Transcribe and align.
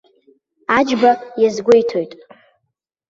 Аџьба 0.77 1.11
иазгәеиҭоит. 1.41 2.11